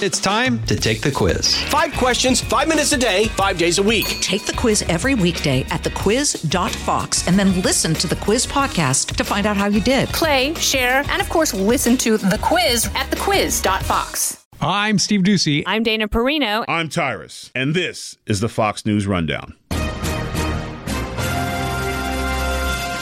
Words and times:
It's 0.00 0.20
time 0.20 0.62
to 0.66 0.76
take 0.76 1.00
the 1.00 1.10
quiz. 1.10 1.56
Five 1.64 1.92
questions, 1.94 2.40
five 2.40 2.68
minutes 2.68 2.92
a 2.92 2.96
day, 2.96 3.24
five 3.30 3.58
days 3.58 3.78
a 3.78 3.82
week. 3.82 4.06
Take 4.20 4.46
the 4.46 4.52
quiz 4.52 4.82
every 4.82 5.16
weekday 5.16 5.62
at 5.70 5.82
thequiz.fox 5.82 7.26
and 7.26 7.36
then 7.36 7.60
listen 7.62 7.94
to 7.94 8.06
the 8.06 8.14
quiz 8.14 8.46
podcast 8.46 9.16
to 9.16 9.24
find 9.24 9.44
out 9.44 9.56
how 9.56 9.66
you 9.66 9.80
did. 9.80 10.08
Play, 10.10 10.54
share, 10.54 11.02
and 11.08 11.20
of 11.20 11.28
course, 11.28 11.52
listen 11.52 11.96
to 11.96 12.16
the 12.16 12.38
quiz 12.40 12.86
at 12.94 13.10
thequiz.fox. 13.10 14.46
I'm 14.60 15.00
Steve 15.00 15.22
Doocy. 15.22 15.64
I'm 15.66 15.82
Dana 15.82 16.06
Perino. 16.06 16.64
I'm 16.68 16.88
Tyrus, 16.88 17.50
and 17.56 17.74
this 17.74 18.18
is 18.24 18.38
the 18.38 18.48
Fox 18.48 18.86
News 18.86 19.04
Rundown. 19.08 19.54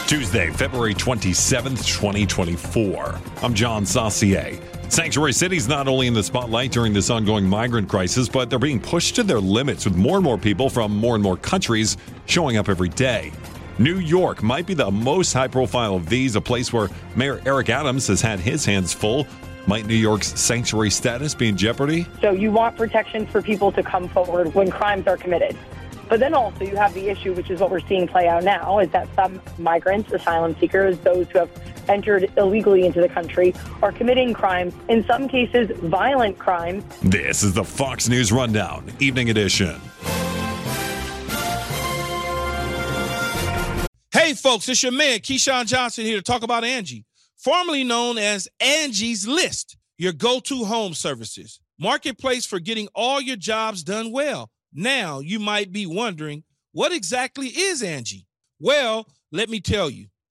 Tuesday, 0.07 0.51
February 0.51 0.95
27th, 0.95 1.85
2024. 1.87 3.21
I'm 3.43 3.53
John 3.53 3.85
Saucier. 3.85 4.59
Sanctuary 4.89 5.33
cities 5.33 5.69
not 5.69 5.89
only 5.89 6.07
in 6.07 6.15
the 6.15 6.23
spotlight 6.23 6.71
during 6.71 6.93
this 6.93 7.11
ongoing 7.11 7.47
migrant 7.47 7.89
crisis, 7.89 8.29
but 8.29 8.49
they're 8.49 8.59
being 8.59 8.81
pushed 8.81 9.17
to 9.17 9.23
their 9.23 9.41
limits 9.41 9.85
with 9.85 9.97
more 9.97 10.17
and 10.17 10.25
more 10.25 10.39
people 10.39 10.71
from 10.71 10.97
more 10.97 11.15
and 11.15 11.23
more 11.23 11.37
countries 11.37 11.97
showing 12.27 12.57
up 12.57 12.69
every 12.69 12.89
day. 12.89 13.33
New 13.79 13.99
York 13.99 14.43
might 14.43 14.67
be 14.67 14.75
the 14.75 14.91
most 14.91 15.33
high 15.33 15.49
profile 15.49 15.97
of 15.97 16.09
these, 16.09 16.35
a 16.35 16.41
place 16.41 16.73
where 16.73 16.89
Mayor 17.15 17.43
Eric 17.45 17.69
Adams 17.69 18.07
has 18.07 18.23
had 18.23 18.41
his 18.41 18.65
hands 18.65 18.93
full. 18.93 19.27
Might 19.67 19.87
New 19.87 19.95
York's 19.95 20.39
sanctuary 20.41 20.91
status 20.91 21.35
be 21.35 21.49
in 21.49 21.57
jeopardy? 21.57 22.07
So 22.21 22.31
you 22.31 22.53
want 22.53 22.77
protection 22.77 23.27
for 23.27 23.43
people 23.43 23.73
to 23.73 23.83
come 23.83 24.09
forward 24.09 24.55
when 24.55 24.71
crimes 24.71 25.09
are 25.09 25.17
committed. 25.17 25.57
But 26.09 26.21
then 26.21 26.33
also 26.33 26.65
you 26.65 26.77
have 26.77 26.95
the 26.95 27.09
issue, 27.09 27.35
which 27.35 27.51
is 27.51 27.61
what 27.61 27.71
we're 27.71 27.81
seeing 27.81 28.07
play 28.07 28.29
out 28.29 28.45
now, 28.45 28.79
is 28.79 28.89
that 28.91 29.09
some 29.17 29.43
migrants, 29.59 30.13
asylum 30.13 30.57
seekers, 30.61 30.97
those 31.01 31.29
who 31.31 31.41
have 31.41 31.51
entered 31.89 32.31
illegally 32.37 32.87
into 32.87 33.01
the 33.01 33.09
country 33.09 33.55
are 33.83 33.93
committing 33.93 34.33
crimes, 34.33 34.75
in 34.89 35.05
some 35.05 35.29
cases, 35.29 35.71
violent 35.79 36.39
crimes. 36.39 36.85
This 37.03 37.43
is 37.43 37.53
the 37.53 37.65
Fox 37.65 38.09
News 38.09 38.33
Rundown, 38.33 38.93
Evening 39.01 39.31
Edition. 39.31 39.81
Hey, 44.13 44.35
folks, 44.35 44.69
it's 44.69 44.83
your 44.83 44.93
man, 44.93 45.21
Keyshawn 45.21 45.67
Johnson, 45.67 46.05
here 46.05 46.17
to 46.17 46.23
talk 46.23 46.43
about 46.43 46.65
Angie, 46.65 47.05
formerly 47.37 47.85
known 47.85 48.19
as 48.19 48.49
Angie's 48.61 49.29
List, 49.29 49.77
your 49.99 50.13
go 50.13 50.41
to 50.41 50.65
home 50.65 50.95
services. 50.95 51.61
Marketplace 51.79 52.47
for 52.47 52.59
getting 52.59 52.89
all 52.95 53.21
your 53.21 53.37
jobs 53.37 53.85
done 53.85 54.11
well. 54.11 54.51
Now, 54.73 55.21
you 55.21 55.39
might 55.39 55.71
be 55.71 55.87
wondering, 55.87 56.45
what 56.73 56.93
exactly 56.93 57.49
is 57.49 57.83
Angie? 57.83 58.27
Well, 58.59 59.07
let 59.31 59.49
me 59.49 59.61
tell 59.61 59.91
you. 59.91 60.07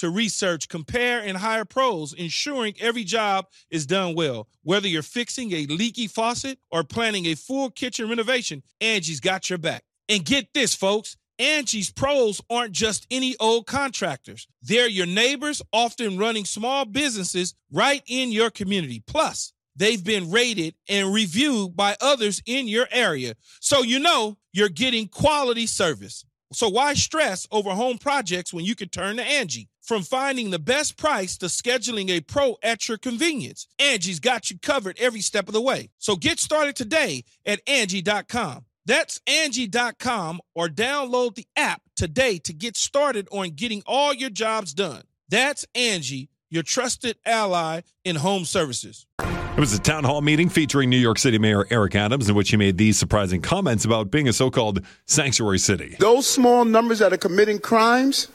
to 0.00 0.10
research, 0.10 0.68
compare, 0.68 1.20
and 1.20 1.36
hire 1.36 1.64
pros, 1.64 2.12
ensuring 2.12 2.74
every 2.80 3.04
job 3.04 3.46
is 3.70 3.86
done 3.86 4.14
well. 4.14 4.48
Whether 4.62 4.88
you're 4.88 5.02
fixing 5.02 5.52
a 5.52 5.66
leaky 5.66 6.06
faucet 6.06 6.58
or 6.70 6.84
planning 6.84 7.26
a 7.26 7.34
full 7.34 7.70
kitchen 7.70 8.08
renovation, 8.08 8.62
Angie's 8.80 9.20
got 9.20 9.48
your 9.48 9.58
back. 9.58 9.84
And 10.08 10.24
get 10.24 10.52
this, 10.52 10.74
folks. 10.74 11.16
Angie's 11.38 11.90
pros 11.90 12.42
aren't 12.50 12.72
just 12.72 13.06
any 13.10 13.34
old 13.40 13.66
contractors. 13.66 14.46
They're 14.62 14.88
your 14.88 15.06
neighbors, 15.06 15.62
often 15.72 16.18
running 16.18 16.44
small 16.44 16.84
businesses 16.84 17.54
right 17.72 18.02
in 18.06 18.30
your 18.30 18.50
community. 18.50 19.02
Plus, 19.06 19.54
they've 19.74 20.04
been 20.04 20.30
rated 20.30 20.74
and 20.88 21.14
reviewed 21.14 21.74
by 21.74 21.96
others 22.00 22.42
in 22.44 22.68
your 22.68 22.86
area. 22.90 23.34
So 23.60 23.82
you 23.82 23.98
know 23.98 24.36
you're 24.52 24.68
getting 24.68 25.08
quality 25.08 25.66
service. 25.66 26.26
So 26.52 26.68
why 26.68 26.94
stress 26.94 27.46
over 27.50 27.70
home 27.70 27.96
projects 27.96 28.52
when 28.52 28.64
you 28.64 28.74
can 28.74 28.88
turn 28.88 29.16
to 29.16 29.22
Angie? 29.22 29.68
From 29.90 30.02
finding 30.02 30.50
the 30.50 30.60
best 30.60 30.96
price 30.96 31.36
to 31.38 31.46
scheduling 31.46 32.10
a 32.10 32.20
pro 32.20 32.56
at 32.62 32.88
your 32.88 32.96
convenience, 32.96 33.66
Angie's 33.80 34.20
got 34.20 34.48
you 34.48 34.56
covered 34.56 34.96
every 35.00 35.20
step 35.20 35.48
of 35.48 35.52
the 35.52 35.60
way. 35.60 35.90
So 35.98 36.14
get 36.14 36.38
started 36.38 36.76
today 36.76 37.24
at 37.44 37.60
Angie.com. 37.66 38.66
That's 38.86 39.20
Angie.com 39.26 40.42
or 40.54 40.68
download 40.68 41.34
the 41.34 41.48
app 41.56 41.82
today 41.96 42.38
to 42.38 42.52
get 42.52 42.76
started 42.76 43.26
on 43.32 43.50
getting 43.56 43.82
all 43.84 44.14
your 44.14 44.30
jobs 44.30 44.74
done. 44.74 45.02
That's 45.28 45.66
Angie, 45.74 46.30
your 46.50 46.62
trusted 46.62 47.16
ally 47.26 47.80
in 48.04 48.14
home 48.14 48.44
services. 48.44 49.06
It 49.18 49.58
was 49.58 49.72
a 49.74 49.80
town 49.80 50.04
hall 50.04 50.20
meeting 50.20 50.48
featuring 50.50 50.88
New 50.88 50.98
York 50.98 51.18
City 51.18 51.38
Mayor 51.38 51.66
Eric 51.68 51.96
Adams, 51.96 52.28
in 52.28 52.36
which 52.36 52.50
he 52.50 52.56
made 52.56 52.78
these 52.78 52.96
surprising 52.96 53.42
comments 53.42 53.84
about 53.84 54.12
being 54.12 54.28
a 54.28 54.32
so 54.32 54.52
called 54.52 54.86
sanctuary 55.06 55.58
city. 55.58 55.96
Those 55.98 56.28
small 56.28 56.64
numbers 56.64 57.00
that 57.00 57.12
are 57.12 57.16
committing 57.16 57.58
crimes, 57.58 58.28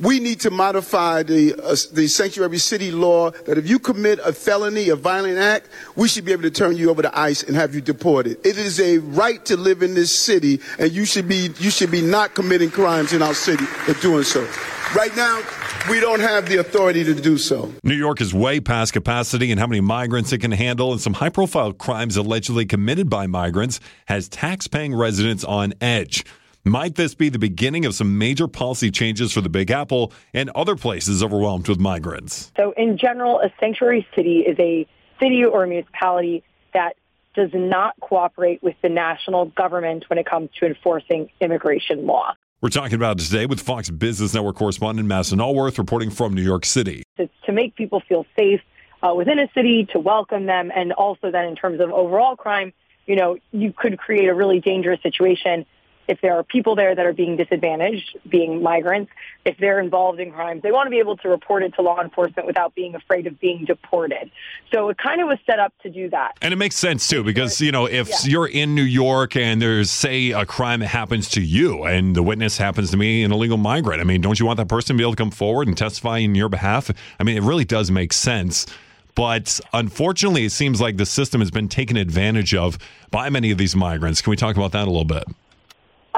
we 0.00 0.20
need 0.20 0.40
to 0.40 0.50
modify 0.50 1.22
the 1.22 1.54
uh, 1.54 1.76
the 1.92 2.06
sanctuary 2.06 2.58
city 2.58 2.90
law 2.90 3.30
that 3.30 3.58
if 3.58 3.68
you 3.68 3.78
commit 3.78 4.18
a 4.20 4.32
felony, 4.32 4.88
a 4.90 4.96
violent 4.96 5.38
act, 5.38 5.68
we 5.96 6.08
should 6.08 6.24
be 6.24 6.32
able 6.32 6.42
to 6.42 6.50
turn 6.50 6.76
you 6.76 6.90
over 6.90 7.02
to 7.02 7.18
ICE 7.18 7.42
and 7.44 7.56
have 7.56 7.74
you 7.74 7.80
deported. 7.80 8.38
It 8.46 8.58
is 8.58 8.80
a 8.80 8.98
right 8.98 9.44
to 9.46 9.56
live 9.56 9.82
in 9.82 9.94
this 9.94 10.18
city, 10.18 10.60
and 10.78 10.92
you 10.92 11.04
should 11.04 11.28
be 11.28 11.50
you 11.58 11.70
should 11.70 11.90
be 11.90 12.02
not 12.02 12.34
committing 12.34 12.70
crimes 12.70 13.12
in 13.12 13.22
our 13.22 13.34
city 13.34 13.64
for 13.64 13.94
doing 13.94 14.24
so. 14.24 14.46
Right 14.94 15.14
now, 15.16 15.42
we 15.90 16.00
don't 16.00 16.20
have 16.20 16.48
the 16.48 16.56
authority 16.56 17.04
to 17.04 17.14
do 17.14 17.36
so. 17.36 17.70
New 17.84 17.94
York 17.94 18.22
is 18.22 18.32
way 18.32 18.58
past 18.58 18.94
capacity 18.94 19.50
and 19.50 19.60
how 19.60 19.66
many 19.66 19.80
migrants 19.80 20.32
it 20.32 20.38
can 20.38 20.52
handle, 20.52 20.92
and 20.92 21.00
some 21.00 21.14
high 21.14 21.28
profile 21.28 21.72
crimes 21.72 22.16
allegedly 22.16 22.64
committed 22.64 23.10
by 23.10 23.26
migrants 23.26 23.80
has 24.06 24.28
tax 24.28 24.66
paying 24.66 24.94
residents 24.94 25.44
on 25.44 25.74
edge. 25.80 26.24
Might 26.68 26.96
this 26.96 27.14
be 27.14 27.30
the 27.30 27.38
beginning 27.38 27.86
of 27.86 27.94
some 27.94 28.18
major 28.18 28.46
policy 28.46 28.90
changes 28.90 29.32
for 29.32 29.40
the 29.40 29.48
Big 29.48 29.70
Apple 29.70 30.12
and 30.34 30.50
other 30.50 30.76
places 30.76 31.22
overwhelmed 31.22 31.66
with 31.66 31.78
migrants? 31.78 32.52
So, 32.58 32.74
in 32.76 32.98
general, 32.98 33.40
a 33.40 33.50
sanctuary 33.58 34.06
city 34.14 34.40
is 34.40 34.58
a 34.58 34.86
city 35.18 35.46
or 35.46 35.66
municipality 35.66 36.44
that 36.74 36.96
does 37.34 37.48
not 37.54 37.94
cooperate 38.00 38.62
with 38.62 38.76
the 38.82 38.90
national 38.90 39.46
government 39.46 40.04
when 40.10 40.18
it 40.18 40.26
comes 40.26 40.50
to 40.60 40.66
enforcing 40.66 41.30
immigration 41.40 42.06
law. 42.06 42.34
We're 42.60 42.68
talking 42.68 42.96
about 42.96 43.18
it 43.18 43.24
today 43.24 43.46
with 43.46 43.60
Fox 43.60 43.88
Business 43.88 44.34
Network 44.34 44.56
correspondent 44.56 45.08
Madison 45.08 45.38
Alworth 45.38 45.78
reporting 45.78 46.10
from 46.10 46.34
New 46.34 46.42
York 46.42 46.66
City. 46.66 47.02
It's 47.16 47.32
to 47.46 47.52
make 47.52 47.76
people 47.76 48.02
feel 48.06 48.26
safe 48.38 48.60
uh, 49.02 49.14
within 49.14 49.38
a 49.38 49.48
city, 49.54 49.88
to 49.92 49.98
welcome 49.98 50.44
them, 50.44 50.70
and 50.74 50.92
also 50.92 51.30
then 51.30 51.46
in 51.46 51.56
terms 51.56 51.80
of 51.80 51.90
overall 51.92 52.36
crime, 52.36 52.74
you 53.06 53.16
know, 53.16 53.38
you 53.52 53.72
could 53.72 53.96
create 53.96 54.28
a 54.28 54.34
really 54.34 54.60
dangerous 54.60 55.00
situation 55.02 55.64
if 56.08 56.20
there 56.22 56.34
are 56.34 56.42
people 56.42 56.74
there 56.74 56.94
that 56.94 57.04
are 57.04 57.12
being 57.12 57.36
disadvantaged, 57.36 58.18
being 58.28 58.62
migrants, 58.62 59.12
if 59.44 59.56
they're 59.58 59.78
involved 59.78 60.18
in 60.18 60.32
crimes, 60.32 60.62
they 60.62 60.72
want 60.72 60.86
to 60.86 60.90
be 60.90 60.98
able 60.98 61.16
to 61.18 61.28
report 61.28 61.62
it 61.62 61.74
to 61.74 61.82
law 61.82 62.00
enforcement 62.00 62.46
without 62.46 62.74
being 62.74 62.94
afraid 62.94 63.26
of 63.26 63.38
being 63.38 63.64
deported. 63.66 64.30
So 64.72 64.88
it 64.88 64.98
kind 64.98 65.20
of 65.20 65.28
was 65.28 65.38
set 65.46 65.58
up 65.58 65.72
to 65.82 65.90
do 65.90 66.08
that. 66.10 66.36
And 66.40 66.52
it 66.52 66.56
makes 66.56 66.76
sense 66.76 67.06
too, 67.06 67.22
because, 67.22 67.60
you 67.60 67.70
know, 67.70 67.86
if 67.86 68.08
yeah. 68.08 68.16
you're 68.24 68.48
in 68.48 68.74
New 68.74 68.82
York 68.82 69.36
and 69.36 69.60
there's, 69.60 69.90
say, 69.90 70.30
a 70.30 70.46
crime 70.46 70.80
that 70.80 70.88
happens 70.88 71.28
to 71.30 71.42
you 71.42 71.84
and 71.84 72.16
the 72.16 72.22
witness 72.22 72.56
happens 72.56 72.90
to 72.90 72.96
be 72.96 73.22
an 73.22 73.30
illegal 73.30 73.58
migrant, 73.58 74.00
I 74.00 74.04
mean, 74.04 74.22
don't 74.22 74.40
you 74.40 74.46
want 74.46 74.56
that 74.56 74.68
person 74.68 74.96
to 74.96 74.98
be 74.98 75.04
able 75.04 75.12
to 75.12 75.16
come 75.16 75.30
forward 75.30 75.68
and 75.68 75.76
testify 75.76 76.18
in 76.18 76.34
your 76.34 76.48
behalf? 76.48 76.90
I 77.20 77.22
mean, 77.22 77.36
it 77.36 77.42
really 77.42 77.64
does 77.64 77.90
make 77.90 78.12
sense. 78.12 78.66
But 79.14 79.60
unfortunately, 79.72 80.44
it 80.44 80.52
seems 80.52 80.80
like 80.80 80.96
the 80.96 81.04
system 81.06 81.40
has 81.40 81.50
been 81.50 81.68
taken 81.68 81.96
advantage 81.96 82.54
of 82.54 82.78
by 83.10 83.28
many 83.30 83.50
of 83.50 83.58
these 83.58 83.74
migrants. 83.74 84.22
Can 84.22 84.30
we 84.30 84.36
talk 84.36 84.56
about 84.56 84.72
that 84.72 84.84
a 84.84 84.90
little 84.90 85.04
bit? 85.04 85.24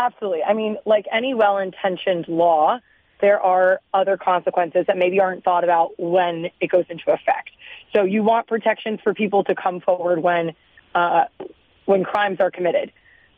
Absolutely. 0.00 0.42
I 0.42 0.54
mean, 0.54 0.78
like 0.86 1.04
any 1.12 1.34
well-intentioned 1.34 2.26
law, 2.26 2.80
there 3.20 3.38
are 3.38 3.80
other 3.92 4.16
consequences 4.16 4.86
that 4.86 4.96
maybe 4.96 5.20
aren't 5.20 5.44
thought 5.44 5.62
about 5.62 5.90
when 6.00 6.48
it 6.58 6.68
goes 6.70 6.86
into 6.88 7.10
effect. 7.12 7.50
So 7.94 8.04
you 8.04 8.22
want 8.22 8.46
protections 8.46 9.00
for 9.04 9.12
people 9.12 9.44
to 9.44 9.54
come 9.54 9.80
forward 9.80 10.22
when 10.22 10.54
uh, 10.94 11.24
when 11.84 12.02
crimes 12.02 12.40
are 12.40 12.50
committed. 12.50 12.92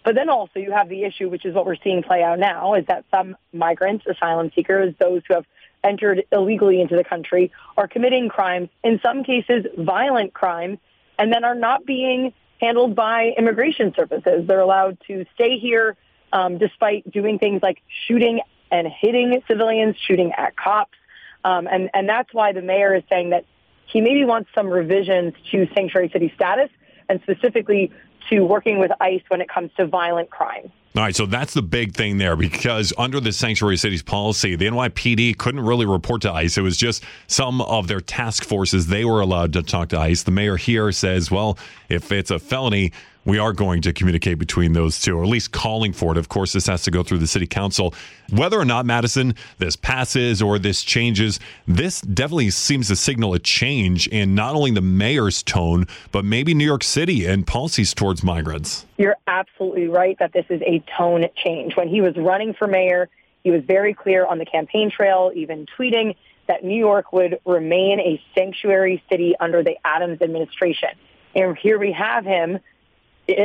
But 0.05 0.14
then 0.14 0.29
also 0.31 0.61
you 0.61 0.70
have 0.70 0.88
the 0.88 1.03
issue, 1.03 1.29
which 1.29 1.44
is 1.44 1.53
what 1.53 1.67
we're 1.67 1.82
seeing 1.82 2.05
play 2.05 2.23
out 2.23 2.38
now, 2.38 2.75
is 2.75 2.87
that 2.87 3.05
some 3.11 3.37
migrants, 3.53 4.05
asylum 4.06 4.53
seekers, 4.55 4.94
those 5.00 5.23
who 5.26 5.35
have 5.35 5.47
entered 5.82 6.25
illegally 6.31 6.81
into 6.81 6.94
the 6.94 7.05
country, 7.05 7.50
are 7.76 7.88
committing 7.88 8.29
crimes, 8.29 8.69
in 8.85 9.00
some 9.03 9.25
cases 9.25 9.67
violent 9.76 10.32
crimes, 10.32 10.79
and 11.19 11.32
then 11.32 11.43
are 11.43 11.56
not 11.56 11.85
being 11.85 12.32
handled 12.61 12.94
by 12.94 13.32
immigration 13.37 13.93
services. 13.97 14.47
They're 14.47 14.61
allowed 14.61 14.99
to 15.09 15.26
stay 15.35 15.59
here 15.59 15.97
um, 16.32 16.58
despite 16.58 17.11
doing 17.11 17.38
things 17.38 17.62
like 17.62 17.79
shooting 18.06 18.40
and 18.70 18.88
hitting 18.88 19.43
civilians, 19.46 19.96
shooting 20.06 20.32
at 20.37 20.56
cops. 20.56 20.96
Um, 21.44 21.67
and, 21.67 21.90
and 21.93 22.08
that's 22.08 22.32
why 22.32 22.52
the 22.52 22.62
mayor 22.62 22.94
is 22.94 23.02
saying 23.08 23.31
that 23.31 23.44
he 23.87 24.00
maybe 24.00 24.25
wants 24.25 24.49
some 24.55 24.69
revisions 24.69 25.34
to 25.50 25.69
sanctuary 25.75 26.08
city 26.12 26.32
status 26.34 26.70
and 27.08 27.20
specifically 27.23 27.93
to 28.31 28.40
working 28.40 28.79
with 28.79 28.90
ICE 29.00 29.23
when 29.29 29.40
it 29.40 29.49
comes 29.49 29.70
to 29.76 29.87
violent 29.87 30.31
crime. 30.31 30.73
All 30.94 31.02
right, 31.02 31.17
so 31.17 31.25
that's 31.25 31.55
the 31.55 31.62
big 31.62 31.94
thing 31.94 32.19
there 32.19 32.37
because 32.37 32.93
under 32.99 33.19
the 33.19 33.32
sanctuary 33.32 33.78
cities 33.78 34.02
policy, 34.02 34.56
the 34.56 34.67
NYPD 34.67 35.38
couldn't 35.38 35.62
really 35.62 35.87
report 35.87 36.20
to 36.23 36.32
ICE. 36.32 36.56
It 36.56 36.61
was 36.61 36.76
just 36.76 37.02
some 37.28 37.62
of 37.62 37.88
their 37.88 38.00
task 38.00 38.44
forces 38.44 38.88
they 38.88 39.05
were 39.06 39.23
allowed 39.23 39.55
to 39.55 39.62
talk 39.62 39.88
to 39.90 39.99
ICE. 39.99 40.23
The 40.23 40.32
mayor 40.32 40.56
here 40.56 40.93
says, 40.93 41.31
well, 41.31 41.58
if 41.88 42.12
it's 42.12 42.31
a 42.31 42.38
felony, 42.38 42.93
we 43.25 43.39
are 43.39 43.53
going 43.53 43.83
to 43.83 43.93
communicate 43.93 44.39
between 44.39 44.73
those 44.73 45.01
two, 45.01 45.17
or 45.17 45.23
at 45.23 45.29
least 45.29 45.53
calling 45.53 45.93
for 45.93 46.13
it. 46.13 46.19
Of 46.19 46.29
course, 46.29 46.53
this 46.53 46.67
has 46.67 46.83
to 46.85 46.91
go 46.91 47.03
through 47.03 47.19
the 47.19 47.27
city 47.27 47.47
council. 47.47 47.95
Whether 48.31 48.59
or 48.59 48.65
not, 48.65 48.87
Madison, 48.87 49.35
this 49.59 49.77
passes 49.77 50.43
or 50.43 50.59
this 50.59 50.83
changes, 50.83 51.39
this 51.67 52.01
definitely 52.01 52.51
seems 52.51 52.89
to 52.89 52.97
signal 52.97 53.35
a 53.35 53.39
change 53.39 54.09
in 54.09 54.35
not 54.35 54.55
only 54.55 54.73
the 54.73 54.81
mayor's 54.81 55.43
tone, 55.43 55.87
but 56.11 56.25
maybe 56.25 56.55
New 56.55 56.65
York 56.65 56.83
City 56.83 57.27
and 57.27 57.47
policies 57.47 57.95
towards 57.95 58.23
migrants. 58.23 58.87
You're 58.97 59.17
absolutely 59.27 59.89
right 59.89 60.19
that 60.19 60.33
this 60.33 60.47
is 60.49 60.61
a 60.63 60.83
tone 60.97 61.27
change. 61.37 61.77
When 61.77 61.89
he 61.89 62.01
was 62.01 62.17
running 62.17 62.55
for 62.55 62.67
mayor, 62.67 63.09
he 63.45 63.51
was 63.51 63.63
very 63.65 63.95
clear 63.95 64.27
on 64.27 64.39
the 64.39 64.47
campaign 64.47 64.91
trail, 64.91 65.33
even 65.35 65.67
tweeting 65.79 66.17
that 66.49 66.65
New 66.65 66.79
York 66.79 67.13
would 67.13 67.39
remain 67.45 68.01
a 68.01 68.21
sanctuary 68.35 69.03
city 69.09 69.35
under 69.39 69.63
the 69.63 69.77
Adams 69.85 70.21
administration. 70.21 70.91
And 71.35 71.57
here 71.57 71.79
we 71.79 71.93
have 71.93 72.25
him 72.25 72.59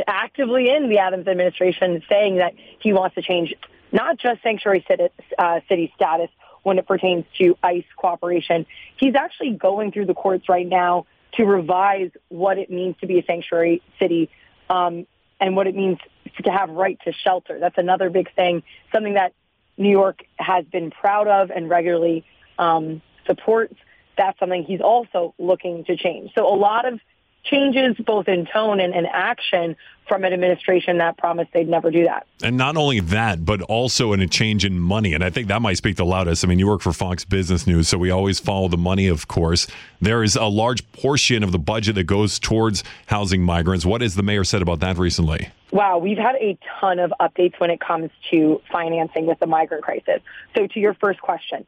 actively 0.06 0.70
in 0.70 0.88
the 0.88 0.98
Adams 0.98 1.26
administration 1.26 2.02
saying 2.08 2.36
that 2.36 2.54
he 2.80 2.92
wants 2.92 3.14
to 3.14 3.22
change 3.22 3.54
not 3.92 4.18
just 4.18 4.42
sanctuary 4.42 4.84
city, 4.88 5.08
uh, 5.38 5.60
city 5.68 5.92
status 5.94 6.30
when 6.62 6.78
it 6.78 6.86
pertains 6.86 7.24
to 7.38 7.56
ICE 7.62 7.84
cooperation. 7.96 8.66
He's 8.96 9.14
actually 9.14 9.52
going 9.52 9.92
through 9.92 10.06
the 10.06 10.14
courts 10.14 10.48
right 10.48 10.66
now 10.66 11.06
to 11.34 11.44
revise 11.44 12.10
what 12.28 12.58
it 12.58 12.70
means 12.70 12.96
to 13.00 13.06
be 13.06 13.18
a 13.18 13.24
sanctuary 13.24 13.82
city 13.98 14.30
um, 14.68 15.06
and 15.40 15.56
what 15.56 15.66
it 15.66 15.74
means 15.74 15.98
to 16.44 16.50
have 16.50 16.70
right 16.70 16.98
to 17.04 17.12
shelter. 17.12 17.58
That's 17.58 17.78
another 17.78 18.10
big 18.10 18.34
thing, 18.34 18.62
something 18.92 19.14
that 19.14 19.32
New 19.76 19.90
York 19.90 20.24
has 20.36 20.64
been 20.66 20.90
proud 20.90 21.28
of 21.28 21.50
and 21.50 21.70
regularly 21.70 22.24
um, 22.58 23.00
supports. 23.26 23.74
That's 24.16 24.38
something 24.40 24.64
he's 24.64 24.80
also 24.80 25.34
looking 25.38 25.84
to 25.84 25.96
change. 25.96 26.32
So 26.34 26.52
a 26.52 26.56
lot 26.56 26.92
of 26.92 27.00
changes 27.50 27.96
both 28.04 28.28
in 28.28 28.46
tone 28.46 28.80
and, 28.80 28.94
in 28.94 29.06
action 29.06 29.76
from 30.06 30.24
an 30.24 30.32
administration 30.32 30.98
that 30.98 31.18
promised 31.18 31.52
they'd 31.52 31.68
never 31.68 31.90
do 31.90 32.04
that. 32.04 32.26
And 32.42 32.56
not 32.56 32.76
only 32.76 33.00
that, 33.00 33.44
but 33.44 33.60
also 33.62 34.14
in 34.14 34.20
a 34.20 34.26
change 34.26 34.64
in 34.64 34.80
money. 34.80 35.12
And 35.12 35.22
I 35.22 35.28
think 35.28 35.48
that 35.48 35.60
might 35.60 35.76
speak 35.76 35.96
the 35.96 36.06
loudest. 36.06 36.44
I 36.44 36.48
mean, 36.48 36.58
you 36.58 36.66
work 36.66 36.80
for 36.80 36.94
Fox 36.94 37.24
Business 37.24 37.66
News, 37.66 37.88
so 37.88 37.98
we 37.98 38.10
always 38.10 38.40
follow 38.40 38.68
the 38.68 38.78
money, 38.78 39.08
of 39.08 39.28
course. 39.28 39.66
There 40.00 40.22
is 40.22 40.34
a 40.34 40.46
large 40.46 40.90
portion 40.92 41.42
of 41.42 41.52
the 41.52 41.58
budget 41.58 41.94
that 41.96 42.04
goes 42.04 42.38
towards 42.38 42.84
housing 43.06 43.42
migrants. 43.42 43.84
What 43.84 44.00
has 44.00 44.14
the 44.14 44.22
mayor 44.22 44.44
said 44.44 44.62
about 44.62 44.80
that 44.80 44.96
recently? 44.96 45.50
Wow, 45.70 45.98
we've 45.98 46.18
had 46.18 46.36
a 46.36 46.58
ton 46.80 46.98
of 46.98 47.12
updates 47.20 47.60
when 47.60 47.70
it 47.70 47.80
comes 47.80 48.10
to 48.30 48.62
financing 48.72 49.26
with 49.26 49.38
the 49.38 49.46
migrant 49.46 49.84
crisis. 49.84 50.22
So 50.56 50.66
to 50.66 50.80
your 50.80 50.94
first 50.94 51.20
question, 51.20 51.66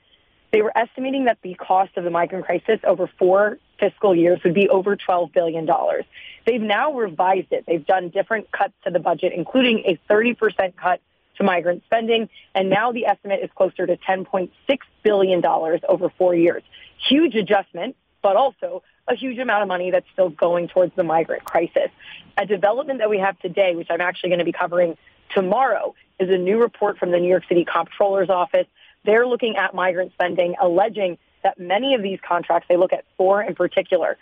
they 0.52 0.62
were 0.62 0.76
estimating 0.76 1.26
that 1.26 1.38
the 1.42 1.54
cost 1.54 1.96
of 1.96 2.04
the 2.04 2.10
migrant 2.10 2.46
crisis 2.46 2.80
over 2.84 3.08
four 3.18 3.58
fiscal 3.80 4.14
years 4.14 4.40
would 4.44 4.54
be 4.54 4.68
over 4.68 4.96
$12 4.96 5.32
billion. 5.32 5.68
They've 6.46 6.60
now 6.60 6.92
revised 6.92 7.48
it. 7.50 7.64
They've 7.66 7.84
done 7.84 8.10
different 8.10 8.52
cuts 8.52 8.74
to 8.84 8.90
the 8.90 9.00
budget, 9.00 9.32
including 9.34 9.80
a 9.86 9.98
30% 10.12 10.76
cut 10.76 11.00
to 11.36 11.44
migrant 11.44 11.82
spending. 11.86 12.28
And 12.54 12.70
now 12.70 12.92
the 12.92 13.06
estimate 13.06 13.40
is 13.42 13.50
closer 13.54 13.86
to 13.86 13.96
$10.6 13.96 14.50
billion 15.02 15.44
over 15.44 16.10
four 16.18 16.34
years. 16.34 16.62
Huge 17.08 17.34
adjustment, 17.34 17.96
but 18.22 18.36
also 18.36 18.82
a 19.08 19.16
huge 19.16 19.38
amount 19.38 19.62
of 19.62 19.68
money 19.68 19.90
that's 19.90 20.06
still 20.12 20.28
going 20.28 20.68
towards 20.68 20.94
the 20.94 21.02
migrant 21.02 21.44
crisis. 21.44 21.90
A 22.36 22.46
development 22.46 23.00
that 23.00 23.10
we 23.10 23.18
have 23.18 23.38
today, 23.40 23.74
which 23.74 23.88
I'm 23.90 24.00
actually 24.00 24.30
going 24.30 24.40
to 24.40 24.44
be 24.44 24.52
covering 24.52 24.96
tomorrow, 25.34 25.94
is 26.18 26.28
a 26.28 26.38
new 26.38 26.60
report 26.60 26.98
from 26.98 27.10
the 27.10 27.18
New 27.18 27.28
York 27.28 27.44
City 27.48 27.64
Comptroller's 27.64 28.30
Office 28.30 28.66
they're 29.04 29.26
looking 29.26 29.56
at 29.56 29.74
migrant 29.74 30.12
spending, 30.12 30.54
alleging 30.60 31.18
that 31.42 31.58
many 31.58 31.94
of 31.94 32.02
these 32.02 32.18
contracts, 32.26 32.68
they 32.68 32.76
look 32.76 32.92
at 32.92 33.04
four 33.16 33.42
in 33.42 33.54
particular, 33.54 34.16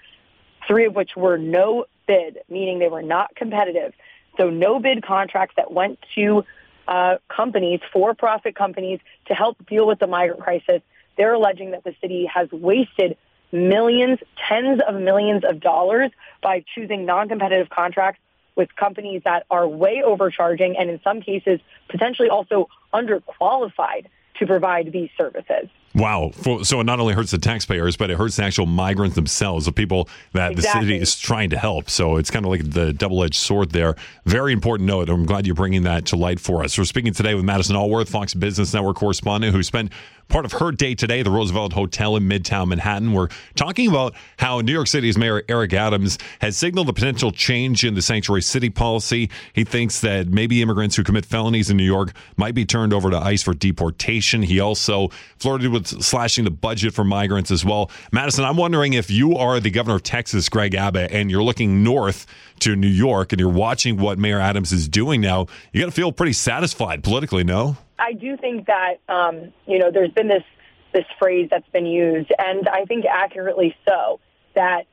three 0.67 0.87
of 0.87 0.95
which 0.95 1.17
were 1.17 1.39
no 1.39 1.87
bid, 2.07 2.39
meaning 2.49 2.79
they 2.79 2.89
were 2.89 3.03
not 3.03 3.35
competitive. 3.35 3.93
So 4.37 4.51
no 4.51 4.79
bid 4.79 5.03
contracts 5.03 5.57
that 5.57 5.73
went 5.73 5.99
to 6.15 6.45
uh, 6.87 7.19
companies, 7.29 7.81
for-profit 7.93 8.55
companies, 8.55 9.01
to 9.27 9.35
help 9.35 9.65
deal 9.67 9.87
with 9.87 9.99
the 9.99 10.07
migrant 10.07 10.41
crisis. 10.41 10.81
They're 11.17 11.35
alleging 11.35 11.73
that 11.73 11.85
the 11.85 11.95
city 12.01 12.27
has 12.33 12.51
wasted 12.51 13.17
millions, 13.53 14.19
tens 14.49 14.81
of 14.87 14.95
millions 14.95 15.45
of 15.45 15.61
dollars 15.61 16.11
by 16.43 16.65
choosing 16.75 17.05
non-competitive 17.05 17.71
contracts 17.71 18.21
with 18.57 18.75
companies 18.75 19.23
that 19.25 19.47
are 19.51 19.67
way 19.67 20.03
overcharging 20.05 20.77
and 20.77 20.91
in 20.91 21.01
some 21.03 21.21
cases 21.21 21.61
potentially 21.89 22.29
also 22.29 22.69
underqualified 22.93 24.07
to 24.39 24.47
provide 24.47 24.93
these 24.93 25.11
services. 25.17 25.69
Wow. 25.95 26.33
So 26.63 26.81
it 26.81 26.85
not 26.85 27.01
only 27.01 27.15
hurts 27.15 27.31
the 27.31 27.39
taxpayers, 27.39 27.97
but 27.97 28.11
it 28.11 28.19
hurts 28.19 28.37
the 28.37 28.45
actual 28.45 28.67
migrants 28.67 29.17
themselves, 29.17 29.65
the 29.65 29.73
people 29.73 30.09
that 30.33 30.53
exactly. 30.53 30.81
the 30.81 30.87
city 30.87 31.03
is 31.03 31.19
trying 31.19 31.51
to 31.51 31.59
help. 31.59 31.91
So 31.91 32.17
it's 32.17 32.31
kind 32.31 32.45
of 32.45 32.51
like 32.51 32.71
the 32.71 32.93
double 32.93 33.25
edged 33.25 33.37
sword 33.37 33.71
there. 33.71 33.97
Very 34.25 34.53
important 34.53 34.87
note. 34.87 35.09
I'm 35.09 35.27
glad 35.27 35.47
you're 35.47 35.55
bringing 35.55 35.83
that 35.85 36.07
to 36.07 36.17
light 36.17 36.41
for 36.41 36.63
us. 36.63 36.77
We're 36.79 36.85
speaking 36.85 37.15
today 37.15 37.35
with 37.35 37.45
Madison 37.45 37.75
Alworth, 37.75 38.09
Fox 38.09 38.35
Business 38.35 38.75
Network 38.75 38.97
correspondent, 38.97 39.55
who 39.55 39.63
spent 39.63 39.91
part 40.29 40.45
of 40.45 40.53
her 40.53 40.71
day 40.71 40.95
today, 40.95 41.21
at 41.21 41.25
the 41.25 41.31
Roosevelt 41.31 41.73
Hotel 41.73 42.15
in 42.17 42.29
Midtown 42.29 42.69
Manhattan. 42.69 43.15
We're 43.15 43.29
talking 43.55 43.89
about 43.89 44.15
how 44.37 44.61
New 44.61 44.73
York 44.73 44.87
City's 44.87 45.17
Mayor 45.17 45.43
Eric 45.49 45.73
Adams 45.73 46.19
has 46.41 46.57
signaled 46.57 46.91
a 46.91 46.93
potential 46.93 47.33
change 47.33 47.83
in 47.83 47.95
the 47.95 48.03
sanctuary 48.03 48.43
city 48.43 48.69
policy. 48.69 49.31
He 49.55 49.65
thinks 49.65 50.01
that 50.03 50.29
maybe 50.29 50.61
immigrants 50.61 50.97
who 50.97 51.03
commit 51.03 51.25
felonies 51.25 51.71
in 51.71 51.79
New 51.79 51.85
York 51.85 52.13
might 52.37 52.55
be 52.55 52.67
turned 52.67 52.93
over 52.93 53.11
to 53.11 53.19
ICE 53.19 53.43
for 53.43 53.55
deportation. 53.55 54.43
He 54.43 54.61
also 54.61 55.09
flirted 55.39 55.71
with 55.71 55.78
slashing 55.87 56.45
the 56.45 56.51
budget 56.51 56.95
for 56.95 57.05
migrants 57.05 57.51
as 57.51 57.65
well. 57.65 57.91
Madison, 58.13 58.45
I'm 58.45 58.57
wondering 58.57 58.93
if 58.95 59.11
you 59.11 59.37
are 59.37 59.61
the 59.61 59.71
governor 59.71 59.97
of 59.97 60.03
Texas, 60.03 60.49
Greg 60.49 60.75
Abbott, 60.75 61.11
and 61.13 61.31
you're 61.31 61.43
looking 61.43 61.83
north 61.83 62.27
to 62.61 62.77
New 62.77 62.89
York 62.89 63.33
and 63.33 63.41
you're 63.41 63.49
watching 63.49 63.97
what 63.97 64.19
Mayor 64.19 64.41
Adams 64.41 64.73
is 64.73 64.89
doing 64.89 65.21
now, 65.21 65.47
you 65.73 65.81
got 65.81 65.87
to 65.87 65.93
feel 65.93 66.13
pretty 66.13 66.33
satisfied 66.33 67.03
politically, 67.03 67.45
no? 67.45 67.77
I 67.99 68.13
do 68.13 68.37
think 68.37 68.67
that 68.67 69.01
um, 69.09 69.53
you 69.67 69.79
know 69.79 69.91
there's 69.91 70.13
been 70.13 70.29
this 70.29 70.45
this 70.93 71.05
phrase 71.19 71.49
that's 71.51 71.69
been 71.71 71.87
used, 71.87 72.33
and 72.39 72.69
I 72.69 72.85
think 72.85 73.05
accurately 73.05 73.77
so 73.87 74.21
that 74.55 74.85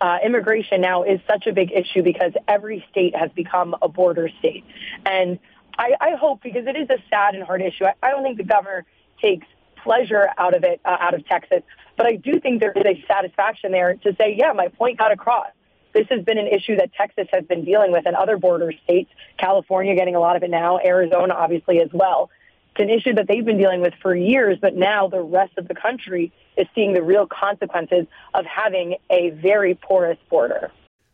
uh, 0.00 0.18
immigration 0.24 0.80
now 0.80 1.02
is 1.02 1.20
such 1.26 1.46
a 1.46 1.52
big 1.52 1.72
issue 1.72 2.02
because 2.02 2.32
every 2.46 2.84
state 2.90 3.16
has 3.16 3.30
become 3.32 3.74
a 3.82 3.88
border 3.88 4.28
state, 4.38 4.64
and 5.06 5.38
I, 5.78 5.92
I 6.00 6.10
hope 6.16 6.42
because 6.42 6.66
it 6.66 6.76
is 6.76 6.88
a 6.90 7.02
sad 7.10 7.34
and 7.34 7.42
hard 7.44 7.62
issue. 7.62 7.84
I, 7.84 7.94
I 8.02 8.10
don't 8.10 8.22
think 8.22 8.36
the 8.36 8.44
governor 8.44 8.84
takes 9.20 9.46
pleasure 9.82 10.28
out 10.38 10.54
of 10.54 10.64
it 10.64 10.80
uh, 10.84 10.96
out 11.00 11.14
of 11.14 11.26
Texas, 11.26 11.62
but 11.96 12.06
I 12.06 12.16
do 12.16 12.40
think 12.40 12.60
there 12.60 12.72
is 12.72 12.84
a 12.84 13.04
satisfaction 13.06 13.72
there 13.72 13.94
to 13.94 14.14
say, 14.16 14.34
yeah, 14.36 14.52
my 14.52 14.68
point 14.68 14.98
got 14.98 15.12
across. 15.12 15.48
This 15.92 16.06
has 16.10 16.24
been 16.24 16.38
an 16.38 16.46
issue 16.46 16.76
that 16.76 16.92
Texas 16.94 17.26
has 17.32 17.44
been 17.44 17.64
dealing 17.64 17.92
with 17.92 18.06
and 18.06 18.16
other 18.16 18.38
border 18.38 18.72
states, 18.84 19.10
California 19.38 19.94
getting 19.94 20.14
a 20.14 20.20
lot 20.20 20.36
of 20.36 20.42
it 20.42 20.50
now, 20.50 20.78
Arizona 20.78 21.34
obviously 21.34 21.80
as 21.80 21.90
well. 21.92 22.30
It's 22.74 22.82
an 22.82 22.88
issue 22.88 23.14
that 23.14 23.26
they've 23.28 23.44
been 23.44 23.58
dealing 23.58 23.82
with 23.82 23.92
for 24.00 24.14
years, 24.14 24.56
but 24.60 24.74
now 24.74 25.06
the 25.06 25.20
rest 25.20 25.52
of 25.58 25.68
the 25.68 25.74
country 25.74 26.32
is 26.56 26.66
seeing 26.74 26.94
the 26.94 27.02
real 27.02 27.26
consequences 27.26 28.06
of 28.32 28.46
having 28.46 28.96
a 29.10 29.30
very 29.30 29.74
porous 29.74 30.18
border. 30.30 30.70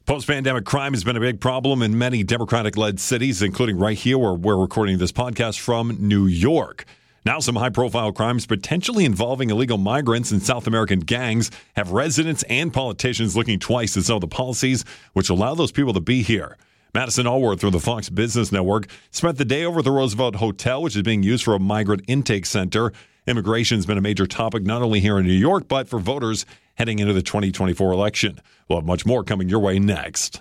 Post 0.06 0.26
pandemic 0.26 0.64
crime 0.64 0.94
has 0.94 1.04
been 1.04 1.16
a 1.16 1.20
big 1.20 1.40
problem 1.40 1.82
in 1.82 1.98
many 1.98 2.22
Democratic 2.22 2.76
led 2.76 3.00
cities, 3.00 3.42
including 3.42 3.76
right 3.78 3.98
here 3.98 4.16
where 4.16 4.32
we're 4.32 4.56
recording 4.56 4.98
this 4.98 5.12
podcast 5.12 5.58
from 5.58 5.96
New 5.98 6.26
York. 6.26 6.86
Now, 7.24 7.40
some 7.40 7.56
high 7.56 7.70
profile 7.70 8.12
crimes 8.12 8.46
potentially 8.46 9.04
involving 9.04 9.50
illegal 9.50 9.78
migrants 9.78 10.30
and 10.30 10.42
South 10.42 10.66
American 10.66 11.00
gangs 11.00 11.50
have 11.76 11.90
residents 11.90 12.42
and 12.44 12.72
politicians 12.72 13.36
looking 13.36 13.58
twice 13.58 13.96
at 13.96 14.04
some 14.04 14.16
of 14.16 14.20
the 14.20 14.28
policies 14.28 14.84
which 15.12 15.28
allow 15.28 15.54
those 15.54 15.72
people 15.72 15.92
to 15.92 16.00
be 16.00 16.22
here. 16.22 16.56
Madison 16.94 17.26
Alworth 17.26 17.60
from 17.60 17.70
the 17.70 17.80
Fox 17.80 18.08
Business 18.08 18.50
Network 18.50 18.88
spent 19.10 19.36
the 19.36 19.44
day 19.44 19.64
over 19.64 19.80
at 19.80 19.84
the 19.84 19.90
Roosevelt 19.90 20.36
Hotel, 20.36 20.82
which 20.82 20.96
is 20.96 21.02
being 21.02 21.22
used 21.22 21.44
for 21.44 21.54
a 21.54 21.58
migrant 21.58 22.02
intake 22.08 22.46
center. 22.46 22.92
Immigration 23.26 23.76
has 23.76 23.84
been 23.84 23.98
a 23.98 24.02
major 24.02 24.26
topic 24.26 24.62
not 24.62 24.80
only 24.80 25.00
here 25.00 25.18
in 25.18 25.26
New 25.26 25.32
York, 25.32 25.68
but 25.68 25.86
for 25.86 25.98
voters 25.98 26.46
heading 26.76 26.98
into 26.98 27.12
the 27.12 27.22
2024 27.22 27.92
election. 27.92 28.40
We'll 28.68 28.78
have 28.78 28.86
much 28.86 29.04
more 29.04 29.22
coming 29.22 29.48
your 29.48 29.60
way 29.60 29.78
next. 29.78 30.40